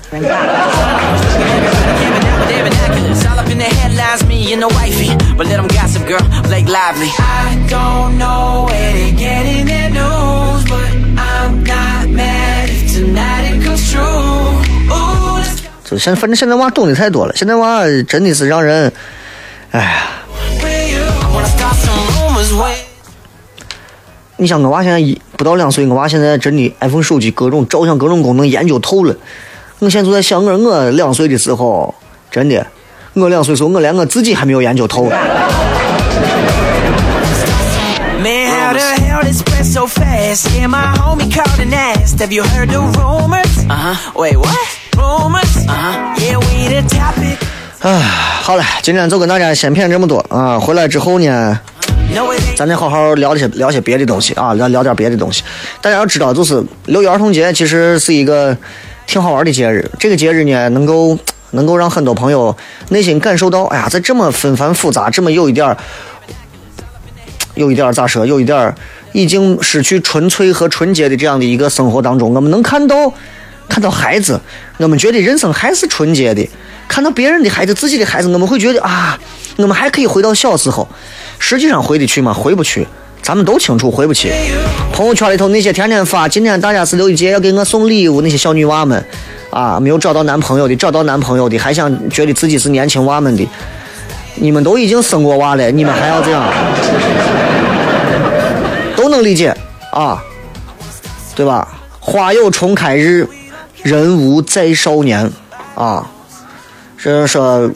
[15.98, 18.92] 现反正现在娃懂得太多了，现在娃真的是让人，
[19.72, 20.04] 哎呀.
[24.38, 29.16] 你想我娃现在一不到两岁，我娃现在真的 iPhone 手机各种照相各种功能研究透了。
[29.80, 31.94] 我现在就在想，我我两岁的时候，
[32.30, 32.66] 真的，
[33.14, 35.10] 我两岁时候我连我自己还没有研究透。
[44.98, 45.30] Uh?
[47.82, 48.00] Uh
[48.42, 50.60] 好了，今天就跟大家先谝这么多啊。
[50.60, 51.60] 回来之后呢.
[52.56, 55.44] 咱再好好聊些聊些别的东西啊，聊聊点别的东西。
[55.82, 58.56] 大家要知道，就是六一儿童节其实是一个
[59.08, 59.90] 挺好玩的节日。
[60.00, 61.18] 这个节日呢，能够
[61.52, 62.56] 能够让很多朋友
[62.90, 65.78] 内心感受到，哎呀，在这么纷繁复杂、这么有一点儿
[67.56, 68.76] 有一点儿咋说，有一点儿
[69.14, 73.12] 已经失去纯粹和纯洁的这样的一个生活当中，我们能看到
[73.74, 74.40] 看到孩子，
[74.78, 76.48] 我们觉得人生还是纯洁的；
[76.88, 79.18] 看到别人的孩子、自己的孩子，我们会觉得啊，
[79.56, 80.88] 我们还可以回到小时候。
[81.40, 82.32] 实际上回得去吗？
[82.32, 82.86] 回不去。
[83.24, 84.32] 咱们都清楚回不去。
[84.94, 89.04] 朋友圈里头那些天天发今天大家是六一节要给我送礼物那些小女娃们，
[89.50, 93.50] 啊，没有找到男朋友的，找到男朋友的，还想觉得自己是年轻娃们的，
[94.36, 96.44] 你们都已经生过娃了，你们还要这样？
[98.96, 99.52] 都能理解
[99.92, 100.22] 啊，
[101.34, 101.68] 对吧？
[102.00, 103.26] 花有重开日，
[103.84, 105.32] 人无再少年。
[105.76, 106.08] 啊，
[106.98, 107.72] 是说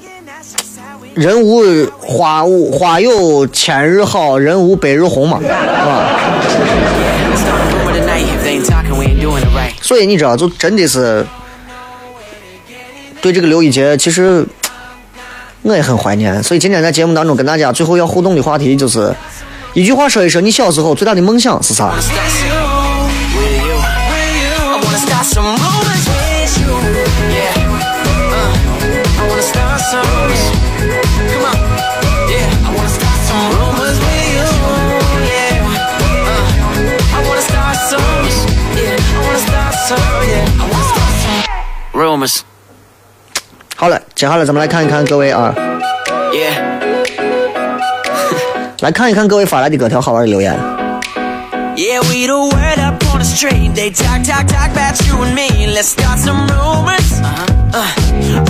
[1.15, 1.63] 人无
[1.99, 6.13] 花无花有千日好，人无百日红嘛，啊。
[7.35, 8.23] Start a rumor tonight.
[8.23, 9.73] If they ain't talking, we ain't doing it right.
[9.81, 11.25] 所以你知道，就真的是
[13.19, 14.45] 对这个刘一杰，其实
[15.63, 16.43] 我也很怀念。
[16.43, 19.11] 所以今天在节目当中跟大家最后要互动的话题就是
[19.73, 21.95] 一句话说一说你小时候最大的梦想是啥？
[42.16, 42.40] some rumors.
[43.76, 45.54] 好了，接下来咱们来看一看各位啊，
[46.32, 46.72] Yeah.
[48.80, 50.58] 来看一看各位发来的各条好玩的留言。
[51.74, 53.74] Yeah, we the word up on the street.
[53.74, 55.66] They talk, talk, talk about you and me.
[55.72, 57.20] Let's start some rumors.
[57.22, 57.46] Uh-huh.
[57.72, 57.88] Uh,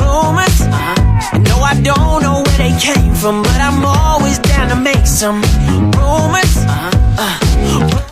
[0.00, 0.60] rumors.
[0.60, 1.38] Uh-huh.
[1.38, 5.40] No, I don't know where they came from, but I'm always down to make some
[5.96, 6.56] rumors.
[6.66, 6.90] Uh-huh.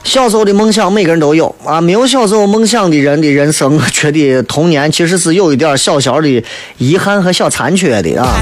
[0.06, 6.44] Uh, 小时候的梦想每个人都有啊，没有小时候梦想的人的人生，我觉得童年其实是有一点小小的
[6.78, 8.40] 遗憾和小残缺的啊。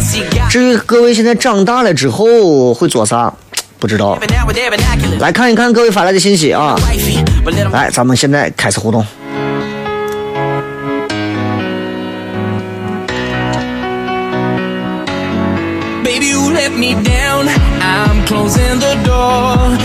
[0.49, 3.34] 至于各位现在长大了之后会做啥，
[3.80, 4.19] 不知道。
[5.19, 6.78] 来看一看各位发来的信息啊。
[7.71, 9.04] 来，咱们现在开始互动。
[16.04, 17.47] Baby, you let me down.
[17.82, 19.78] I'm closing the door.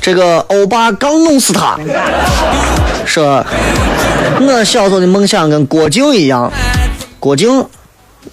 [0.00, 1.76] 这个欧巴刚弄死他，
[3.04, 3.44] 说
[4.40, 6.50] 我小时候的梦想跟郭靖一样，
[7.18, 7.66] 郭靖。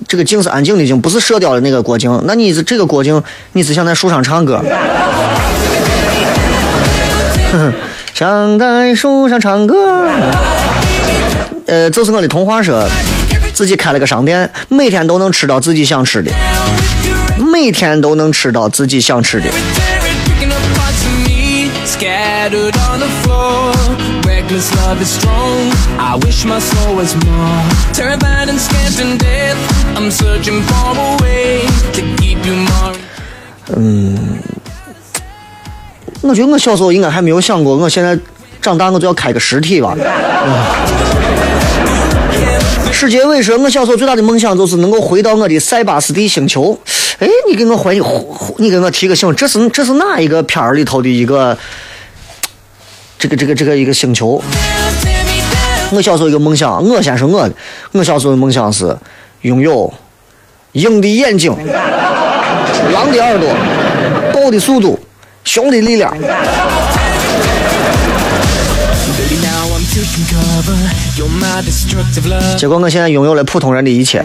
[0.08, 2.22] 这个靖是安静的静，不是射雕的那个郭靖。
[2.26, 4.62] 那你是这个郭靖，你是想在树上唱歌？
[8.14, 10.10] 想在树上唱歌。
[11.68, 12.88] 呃，就是我的同话说，
[13.54, 16.32] 自己开了个商店，每天都能吃到自己想吃的，
[17.52, 19.50] 每天都能吃到自己想吃的。
[21.98, 22.50] Tear
[36.28, 38.18] 我觉得我小时候应该还没有想过，我现在
[38.60, 39.96] 长大我就要开个实体吧。
[42.92, 46.76] 世界伟说，我小时候最大的梦想就是能够回到我的塞巴斯蒂星球。
[47.20, 48.02] 哎，你给我回，
[48.58, 51.56] 你给我提个醒，这是这是哪一个片儿里头的一个
[53.20, 54.42] 这个这个这个一个星球？
[55.92, 57.54] 我小时候一个梦想，我先说我的，
[57.92, 58.98] 我小时候的梦想是
[59.42, 59.94] 拥有
[60.72, 61.56] 鹰的眼睛、
[62.92, 63.54] 狼的耳朵、
[64.34, 64.98] 豹的速度、
[65.46, 66.12] 兄弟力量。
[72.58, 74.24] 结果我现在拥有了普通人的一切。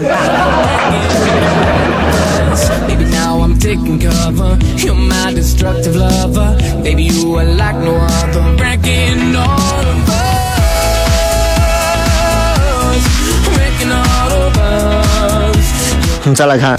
[16.25, 16.79] 你再来看，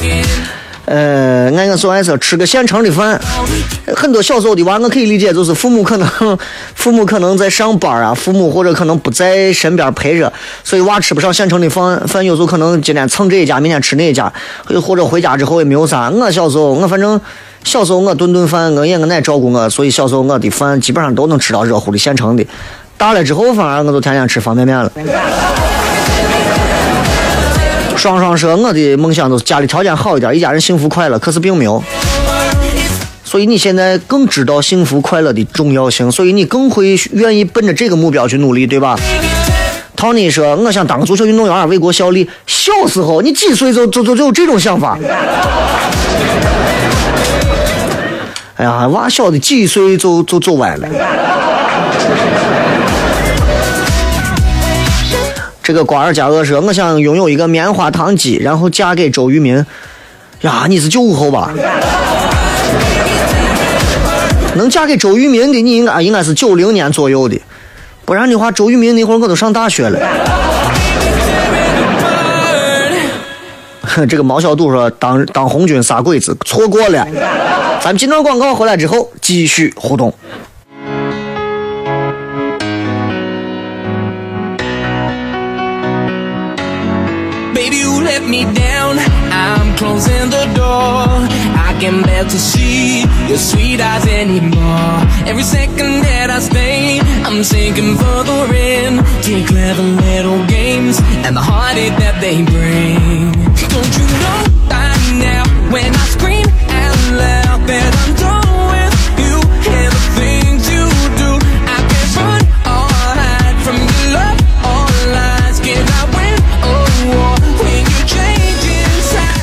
[0.85, 3.19] 呃，按我说来说，吃个现成的饭，
[3.95, 6.37] 很多小时候的娃，我可以理解，就是父母可能
[6.75, 10.31] 父母可能在上班啊，父母或者可能不在身边陪着，
[10.63, 14.31] 所以娃吃不上现成的饭，饭有时候可能今天蹭这一家，明天吃那一家，
[14.81, 16.09] 或者回家之后也没有啥。
[16.09, 17.19] 我小时候，我反正
[17.63, 22.45] 小时候我顿顿饭，我爷我奶照顾我，所以小时候我的饭基本上都能吃到热乎的现成的。
[22.97, 24.91] 大了之后，反而我就天天吃方便面了。
[28.01, 31.19] 双双说：“我的梦想就是家里条件好一点，一家人幸福快乐。
[31.19, 31.83] 可是并没有，
[33.23, 38.97] 所以你现在更知道幸福快乐的重要性，所以你更会愿意奔着这个目标去努力，对吧
[39.95, 44.97] ？”Tony 说：“我想当个足球运动员，为国效力。”小时候，你几岁就就就就有这种想法？
[48.55, 50.87] 哎呀，娃小的几岁就就走歪了。
[55.71, 59.65] 这个瓜尔佳鄂说：“我想拥有一个棉花糖机，然后嫁给周渝民。”
[60.41, 61.49] 呀，你是九五后吧？
[64.55, 67.39] 能嫁给周渝民的，你应该应该是九零年左右的，
[68.03, 69.97] 不然的话，周渝民那会儿我都上大学了。
[73.83, 77.07] 哼， 这个毛小杜说：“当当红军杀鬼子，错过了。”
[77.81, 80.13] 咱们进段广告回来之后继续互动。
[88.03, 88.97] Let me down,
[89.31, 91.05] I'm closing the door.
[91.67, 94.95] I can't bear to see your sweet eyes anymore.
[95.29, 101.41] Every second that I stay, I'm sinking further in to clever little games and the
[101.41, 103.31] heartache that they bring.
[103.71, 104.39] Don't you know
[104.69, 106.05] by now when I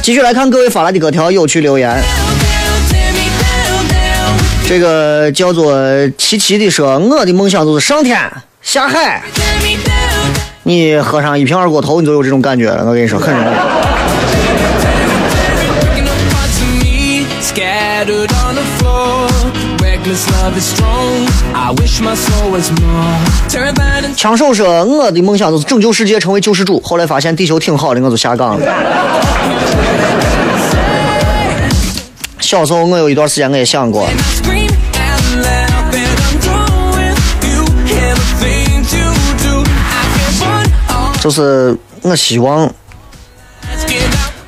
[0.09, 1.95] 继续来看各位发来的各条有趣留言。
[4.67, 5.77] 这个叫做
[6.17, 8.19] 琪琪的说，我的梦想就是上天
[8.63, 9.23] 下海。
[10.63, 12.87] 你喝上一瓶二锅头，你就有这种感觉了。
[12.87, 13.49] 我跟你说，很容易。
[24.17, 26.81] 枪手说，我的梦想就是拯救世界，成为救世主。
[26.81, 28.67] 后来发现地球挺好的，我就下岗了。
[32.49, 34.09] 小时候我有一段时间我也想过
[41.21, 42.73] 就是我希望.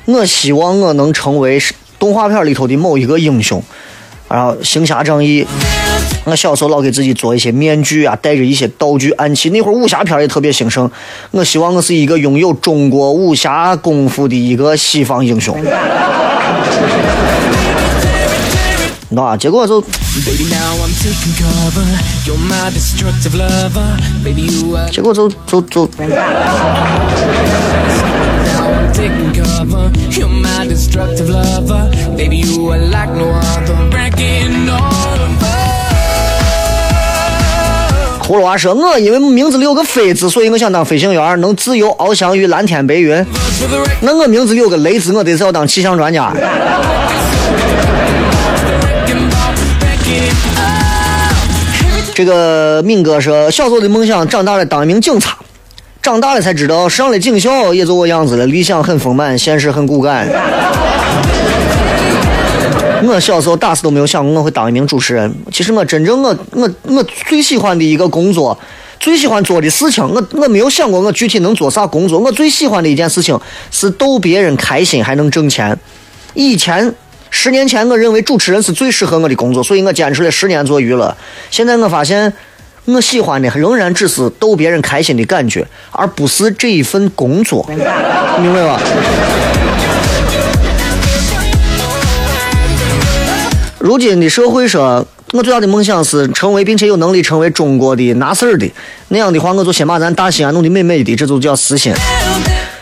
[0.05, 3.61] 我希望我能成为是动画片里头的某一个英雄，
[4.27, 5.45] 然后行侠仗义。
[6.23, 9.51] 我小时候老给自己做一些面具啊，带着一些道具暗器。
[9.51, 10.89] 那会儿武侠片也特别兴盛，
[11.29, 15.55] 我希望我是一个拥有中国武侠功夫的一个西方英雄。
[19.11, 19.35] 你知道吧？
[19.35, 21.83] 结果就 Baby, now I'm taking cover.
[22.25, 23.97] You're my destructive lover.
[24.23, 25.85] Baby, you are 结果就就就.
[38.23, 43.25] 葫芦娃说：“我因为名字里有个飞字，所以我想当飞行员，能自由翱翔于蓝天白云。
[43.99, 46.33] 那我名字里有个雷字，我得是要当气象专家。”
[52.13, 55.37] 这个敏哥说，小时候的梦想，长大了当一名警察。
[56.01, 58.45] 长大了才知道，上了警校也就我样子了。
[58.47, 60.27] 理想很丰满，现实很骨感。
[63.03, 65.33] 我小时候打死都没有想过我会当一名主持人。
[65.51, 68.57] 其实我真正我我我最喜欢的一个工作，
[68.99, 72.19] 最喜欢做的事情，我我没有想过我具体能做啥工作。
[72.19, 73.39] 我最喜欢的一件事情
[73.71, 75.77] 是逗别人开心还能挣钱。
[76.33, 76.93] 以前
[77.33, 81.15] 十年前，我认为主持人是最适合我的工作，所以我坚持了十年做娱乐。
[81.49, 82.31] 现在我发现，
[82.85, 88.79] 我喜欢的仍然只是逗别人开心的感觉，而不是这一份工作，明白吧？
[93.79, 98.69] 如今的社会说，我最大的梦想是成为并且有能力成为中国的拿事儿的。
[99.07, 101.91] 那样的话，我就先把咱大西安弄得美美的，这就叫实心。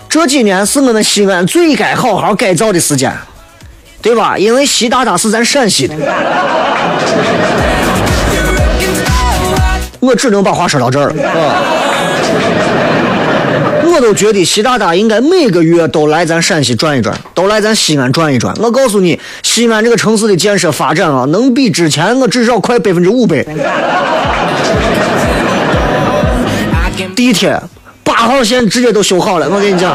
[0.09, 3.13] 这几年是我们西安最该好好改造的时间，
[4.01, 4.37] 对吧？
[4.37, 5.95] 因为习大大是咱陕西的。
[9.99, 11.29] 我只能把话说到这儿了。
[11.29, 11.33] 啊
[13.91, 18.55] 我都觉得习大大应该每个月都来咱陕西转一转，都来咱西安转一转。
[18.59, 23.43] 我告诉你，西安这个城市的建设发展啊，能比之前我至少快百分之五百。
[27.13, 27.61] 地铁
[28.03, 29.93] 八号线直接都修好了，我跟你讲。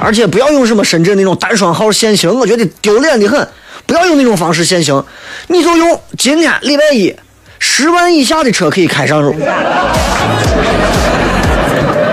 [0.00, 3.48] 而且不要用什么深圳那种单双号限行，我觉得丢脸的很。
[3.86, 5.04] 不要用那种方式限行，
[5.46, 7.14] 你就用今天礼拜一，
[7.60, 9.32] 十万以下的车可以开上路。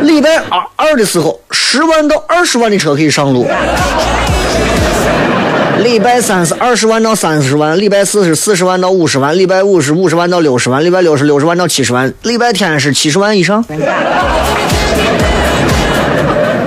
[0.01, 3.47] 礼拜二二的时候，十万到二十万的车可以上路。
[5.79, 13.65] 礼拜三是二十万到三十万，礼拜四是四十万到五十万，礼拜五是五十万到六十万，礼拜六是六十万到七十万，礼拜天是七十万以上。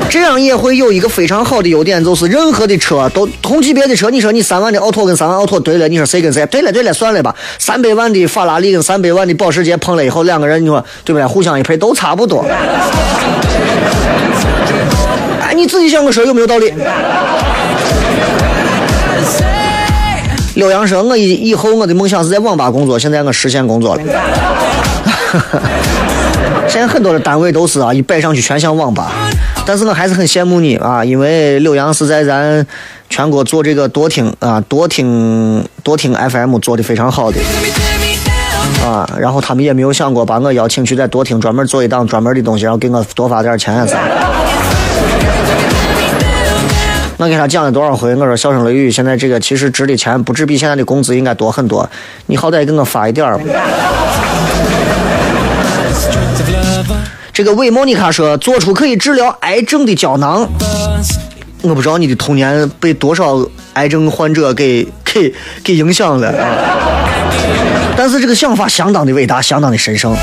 [0.09, 6.45] 这样也会有一个非常好的优点，就是任何的车都同级别的车，你说你三万的奥拓跟三万奥拓对了，你说谁跟谁？
[6.47, 7.35] 对了对了，算了吧。
[7.59, 11.27] 三百万的法拉利跟三百万的保时捷碰了以后，两个人你说对不对？
[11.27, 12.45] 互相一配都差不多。
[15.43, 16.73] 哎，你自己想个说有没有道理？
[20.55, 24.03] 刘洋说：“我以以后我的梦想是在网吧工作，现在我实现工作了。
[26.67, 29.13] 现在很多的单位都是啊，一摆上去全像网吧，
[29.67, 32.65] 但是我还是很羡慕你啊，因为刘洋是在咱
[33.11, 37.39] 全国做这个多听啊多听多听 FM 做的非常好的
[38.85, 43.99] 啊，然后他们也没有想过把我邀请去在多听专门做一档专门的东西，然后给我多发点钱啊啥。
[47.19, 48.15] 我给他讲了多少回？
[48.15, 51.89] 我说笑声雷雨现在这个其实值的钱不止比现在的工资应该多很多，
[52.27, 53.41] 你好歹给我发一点儿。
[57.37, 60.49] 这个韦莫妮卡说，做出可以治疗癌症的胶囊。
[61.61, 66.49] 我不知道你的童年被多少癌症患者给给给影响了啊！
[67.95, 70.17] 但是这个想法相当的伟大，相当的神圣。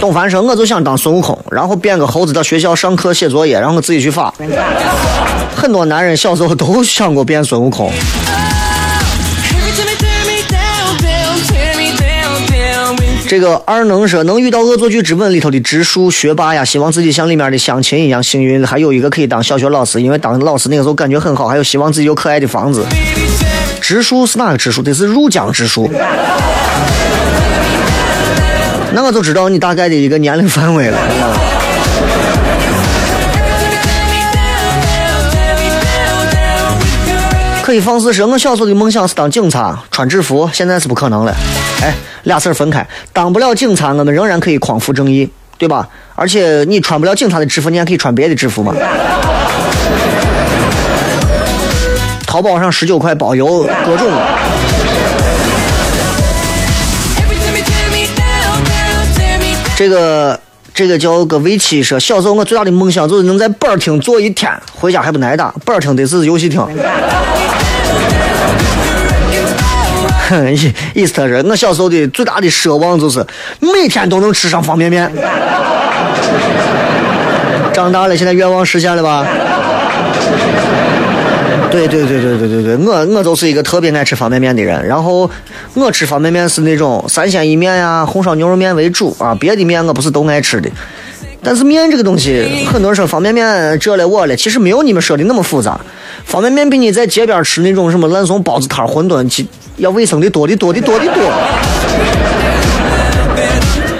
[0.00, 4.32] 董凡说，我就想当孙悟空，然后变个猴子到学校上课写作业，然后我自己去发。
[5.54, 7.92] 很多男人小时候都想过变孙悟空。
[13.32, 18.62] 这个二能说能遇到《恶作剧之吻》里头的直树学霸呀，希望自己像里面的相亲一样幸运。
[18.66, 22.84] 还有一个可以当小学老师，因为当老师那个时候感觉很好，还有希望自己有可爱的房子。
[23.80, 24.82] 直树是哪个直树？
[24.82, 25.90] 得是入江直树。
[28.92, 30.98] 那我就知道你大概的一个年龄范围了。
[37.62, 41.34] 可以放肆说，我小时候的梦想是当警察，穿制服，现在是不可能了。
[41.82, 45.28] 哎，俩事儿分开，当不了警察，我们仍然可以匡扶正义，
[45.58, 45.88] 对吧？
[46.14, 48.72] 而且你穿不了警察的制服，你还可以穿别的制服嘛。
[52.24, 54.08] 淘宝上十九块包邮，各种。
[59.74, 60.38] 这个
[60.72, 65.52] 这个叫个围棋说，小时候我最大的梦想就是能在板儿厅坐一天，回家还不挨打。
[65.64, 66.64] 板儿厅得是游戏厅。
[70.28, 73.24] 哼，意意思他说，我小时候的最大的奢望就是
[73.60, 75.10] 每天都能吃上方便面。
[77.72, 79.26] 长大了，现在愿望实现了吧？
[81.70, 84.86] 对对对对对对对，我我就是一个特别爱吃方便面的人。
[84.86, 85.30] 然后
[85.72, 90.68] 我吃方便面是那种三鲜一面呀、红烧牛肉面为主啊，别的面我不是都爱吃的。
[91.42, 95.80] 但是面这个东西，很多人说方便面这了我了，其实没有你们说的那么复杂。
[96.26, 101.32] 方便面比你在街边吃那种什么烂怂包子摊、馄饨，其要卫生的多的多的多的多。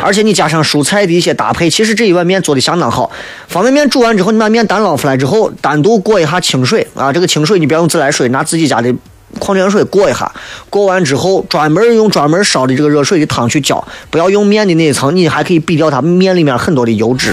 [0.05, 3.09] 而且你加上蔬菜的一些搭配，其实这一碗面做的相当好。
[3.47, 8.93] 方便面煮完之后，你把面单捞出来之后，单独过一下清水啊，这个清水你不要用自来水，拿自己家的
[9.39, 10.31] 矿泉水过一下。
[10.69, 17.33] 过完之后，专门用专门烧的这个热水的汤去浇，不要用面的那一层，你还可以避掉它面里面很多的油脂，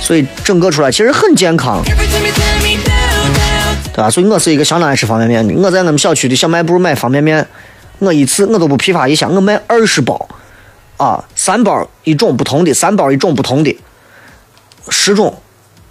[0.00, 1.82] 所以整个出来其实很健康。
[4.00, 4.04] Down.
[4.04, 4.10] 对吧？
[4.10, 5.54] 所以我是一个相当爱吃方便面的。
[5.60, 7.46] 我在我们小区的小卖部买方便面，
[7.98, 10.28] 我一次我都不批发一箱，我卖二十包，
[10.96, 13.78] 啊，三包一种不同的，三包一种不同的，
[14.88, 15.34] 十种。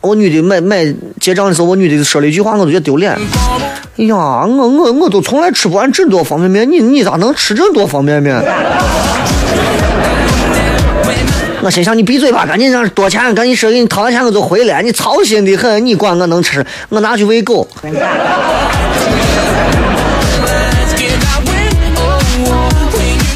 [0.01, 0.85] 我女的买买
[1.19, 3.11] 结账的时候，我女的说了一句话，我都觉得丢脸。
[3.11, 8.41] 哎呀，我我我都从来吃不完这么多方便面，你你咋能吃这么多方便面？
[11.61, 17.67] 我心想你闭嘴吧，赶紧让多钱，赶紧说给你掏完钱我就回来，你操心的很，你管我能吃，我拿去喂狗。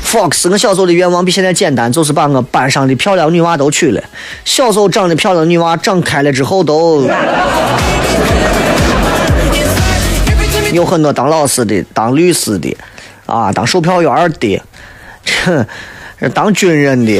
[0.09, 4.01] Fox，我小时候的愿望比现在简单，就是把我班上的漂亮女娃都娶了。
[4.45, 7.05] 小时候长得漂亮的女娃长开了之后都
[10.71, 12.77] 有很多当老师的、当律师的，
[13.25, 14.61] 啊，当售票员的，
[15.25, 17.19] 这当军人的，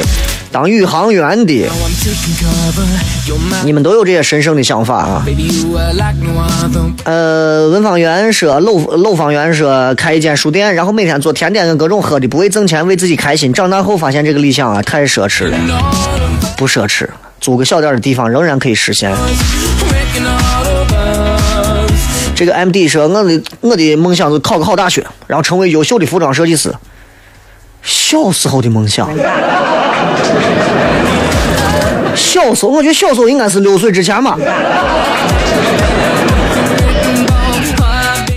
[0.54, 1.68] 当宇航员的，
[3.64, 5.26] 你们都有这些神圣的想法啊。
[7.02, 13.52] 呃，文方圆说，楼楼方圆说开一间书店，然后每天做甜点跟各种喝的，不为挣钱，为自己开心。
[13.52, 15.58] 长大后发现这个理想啊太奢侈了，
[16.56, 17.08] 不奢侈，
[17.40, 19.12] 租个小点的地方仍然可以实现。
[22.36, 26.72] 这个 MD 说，我的我的梦想就考个好大学，然后成为优秀的服装设计师。
[27.82, 29.10] 小时候的梦想，
[32.14, 34.36] 小时候我觉得小时候应该是六岁之前吧。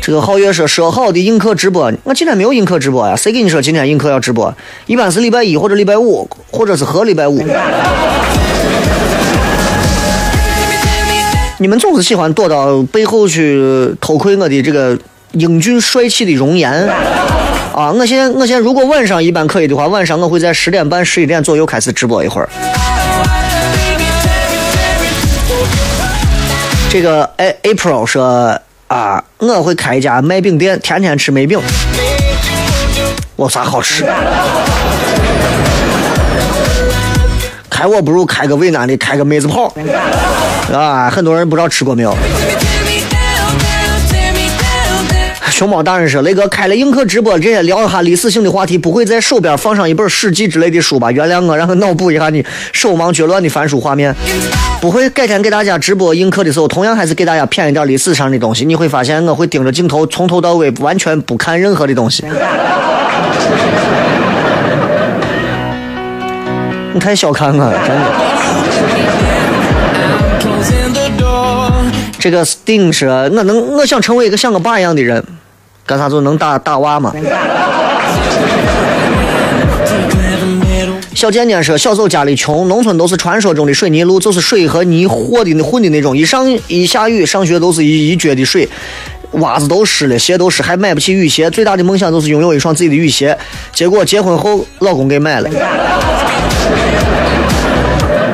[0.01, 4.55] 这个皓月说说好的映客直播，我今天没有映客直播呀，谁跟你说今天映客要直播？
[4.86, 7.45] 一般是礼拜一或者礼拜五，或者是和礼拜五。
[11.59, 14.97] 你们总是喜欢躲到背后去偷窥我的这个
[15.34, 16.71] 英俊帅气的容颜
[17.78, 17.91] 啊！
[17.91, 22.49] 我现在我现在如果晚上一般可以的话，晚上我会在十点半十一点左右开始直播一会儿。
[26.89, 31.61] 这个哎 April 说啊，我会开一家卖饼店，天天吃梅饼。
[33.36, 34.03] 我啥好吃？
[37.69, 39.71] 开我不如开个渭南的，开个妹子炮。
[40.73, 42.17] 啊，很多人不知道吃过没有？
[45.58, 51.12] 熊猫大人说：“雷哥开了映客直播，这些聊一下历史性的话题，不会在手边放上一本《史记》之类的书吧？
[51.12, 54.14] 原谅我，让我脑补一下你手忙脚乱的翻书画面。
[54.80, 58.66] 不会，改天给大家直播映客的时候，同样还是给大家骗一点历史上的东西。
[58.66, 62.24] 你会发现，我会盯着镜头，从头到尾完全不看任何的东西。
[66.93, 68.03] 你太小看我了，真的。
[72.20, 75.24] 这个 Sting 是，我能，我想成为一个像个爸一样的人，
[75.88, 77.12] 干啥就能打打娃嘛。
[81.16, 88.70] 小贱贱说，小时候家里穷，农村都是传说中的水泥路，就是水和泥和的混的那种，一上一下雨，上学都是一一脚的水，
[89.32, 91.50] 袜子都湿了，鞋都湿，还买不起雨鞋。
[91.50, 93.36] 最大的梦想就是拥有一双自己的雨鞋，
[93.74, 95.50] 结果结婚后老公给买了，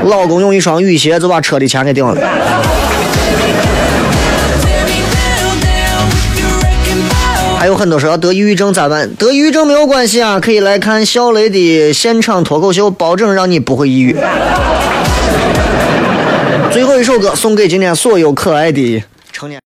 [0.03, 2.17] 老公用一双雨鞋就把车的钱给顶了。
[7.63, 9.15] 还有很多说要得抑郁症咋办？
[9.15, 14.13] 得抑郁症没有关系啊，可以来看小雷的现场脱口秀，保证让你不会抑郁。
[16.69, 19.01] 最后一首歌送给今天所有可爱的
[19.31, 19.61] 成年。